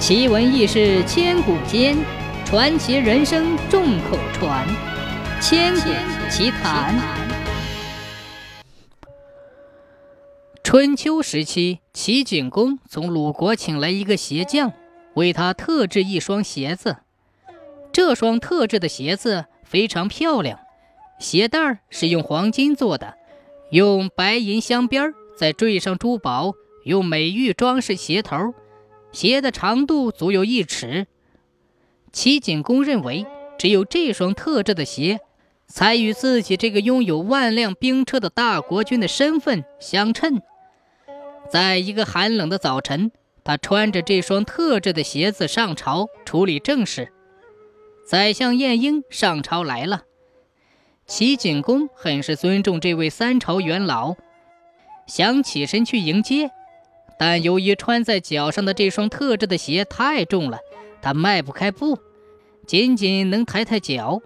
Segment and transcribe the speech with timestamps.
[0.00, 1.94] 奇闻异事千古间，
[2.46, 4.66] 传奇人生众口传。
[5.42, 5.90] 千古
[6.30, 6.98] 奇谈。
[10.64, 14.72] 春秋时期，齐景公从鲁国请来一个鞋匠，
[15.16, 16.96] 为他特制一双鞋子。
[17.92, 20.58] 这双特制的鞋子非常漂亮，
[21.18, 23.18] 鞋带儿是用黄金做的，
[23.70, 26.54] 用白银镶边，再缀上珠宝，
[26.84, 28.54] 用美玉装饰鞋头。
[29.12, 31.06] 鞋的长度足有一尺。
[32.12, 33.26] 齐景公认为，
[33.58, 35.20] 只有这双特制的鞋，
[35.66, 40.40] 才与自己这个拥有万辆兵车的大国君的身份相称。
[41.48, 43.12] 在一个寒冷的早晨，
[43.44, 47.12] 他穿着这双特制的鞋子上朝处理政事。
[48.06, 50.02] 宰相晏婴上朝来了，
[51.06, 54.16] 齐景公很是尊重这位三朝元老，
[55.06, 56.50] 想起身去迎接。
[57.20, 60.58] 但由于穿在脚上的这双特制的鞋太重了，
[61.02, 61.98] 他迈不开步，
[62.66, 64.22] 仅仅能抬抬脚。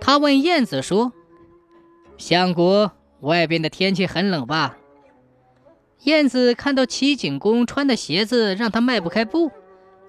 [0.00, 1.12] 他问燕子说
[2.16, 4.78] ：“相国，外边的天气很冷吧？”
[6.04, 9.50] 燕子看到齐景公穿的鞋子让他迈不开步，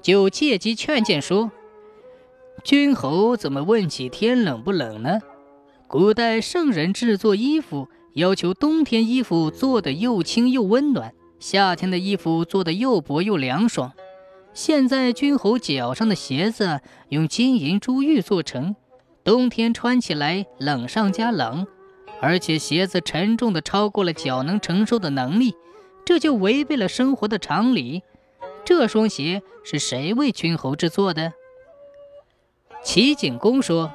[0.00, 1.52] 就借机劝谏说
[2.64, 5.18] ：“君侯怎么问起天冷不冷呢？
[5.86, 13.92] 古代圣人制作衣服，要求冬天衣服做得又轻又温暖。”夏天的衣服做的又薄又凉爽，
[14.54, 18.76] 现在君侯脚上的鞋子用金银珠玉做成，
[19.24, 21.66] 冬天穿起来冷上加冷，
[22.20, 25.56] 而且鞋子沉重的超过了脚能承受的能力，
[26.04, 28.04] 这就违背了生活的常理。
[28.64, 31.32] 这双鞋是谁为君侯制作的？
[32.84, 33.90] 齐景公说：“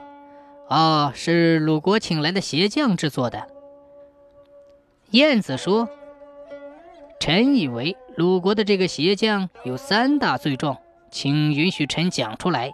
[0.68, 3.48] 哦，是鲁国请来的鞋匠制作的。”
[5.12, 5.88] 燕子说。
[7.28, 10.78] 臣以为鲁国的这个鞋匠有三大罪状，
[11.12, 12.72] 请允许臣讲出来。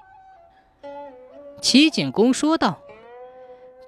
[1.59, 2.77] 齐景公说道：“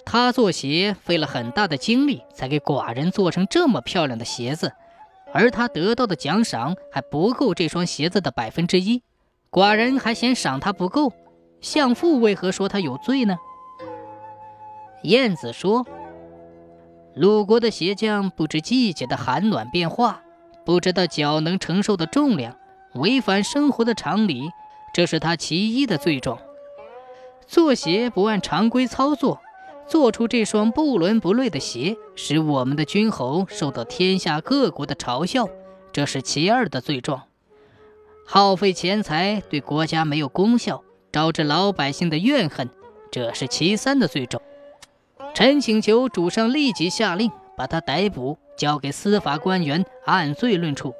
[0.06, 4.74] 他做鞋费了很大的精力，才给寡人做成这么漂亮的鞋子，
[5.32, 9.04] 而他得到的奖赏还不够这双鞋子的百分之一，
[9.52, 11.14] 寡人还嫌赏他不够。
[11.62, 13.38] 相父为何说他有罪呢？”
[15.04, 15.86] 燕子说
[17.14, 20.22] ：“鲁国的鞋匠不知季节的寒暖变化。”
[20.66, 22.58] 不知道脚能承受的重量，
[22.96, 24.50] 违反生活的常理，
[24.94, 26.40] 这是他其一的罪状。
[27.46, 29.40] 做鞋不按常规操作，
[29.88, 35.48] 做出这双不伦不类的鞋，使我们的君侯受到天下各国的嘲笑，
[35.94, 37.24] 这是其二的罪状。
[38.26, 42.68] 耗费钱财对国家没有功效，招致老百姓的怨恨，
[43.12, 44.42] 这是其三的罪状。
[45.36, 48.40] 臣请求主上立即下令把他逮捕。
[48.58, 50.94] 交给司法官员按罪论处。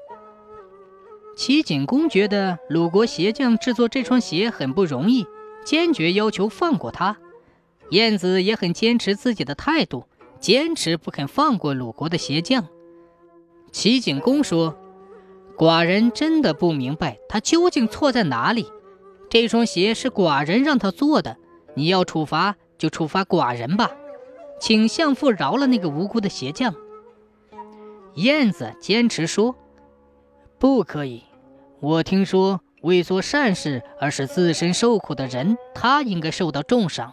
[1.36, 5.28] 齐景公觉得鲁国鞋匠制作这双鞋很不容易，
[5.66, 7.18] 坚决要求放过他。
[7.90, 10.06] 燕子也很坚持自己的态度，
[10.40, 12.66] 坚持不肯放过鲁国的鞋匠。
[13.72, 14.78] 齐景公说
[15.58, 18.72] ：“寡人真的不明白他究竟错在哪里。
[19.30, 21.36] 这双鞋是寡人让他做的，
[21.74, 23.92] 你要处罚就处罚寡人吧，
[24.62, 26.74] 请相父饶了那个无辜的鞋匠。”
[28.16, 29.56] 燕子坚持说
[30.58, 31.24] ：“不可以。
[31.82, 37.12] 我听说，为做善事而使自身受苦的人，他应该受到重赏；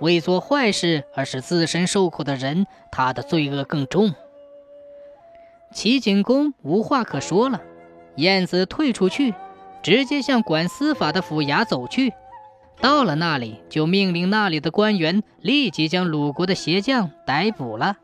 [0.00, 4.14] 为做坏事而使自身受苦的人，他的罪恶更重。”
[5.72, 7.60] 齐景公无话可说了。
[8.16, 9.34] 燕子退出去，
[9.82, 12.12] 直接向管司法的府衙走去。
[12.80, 17.98] 到了那里，就命令那里的官员立即将鲁国的鞋匠逮捕了。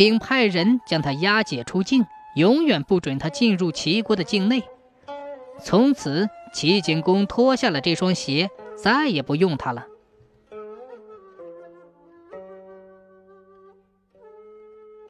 [0.00, 4.62] 并派人将他押解出境，永远不准他进入齐国的境内。
[5.62, 8.48] 从此，齐景公脱下了这双鞋，
[8.82, 9.84] 再也不用它了。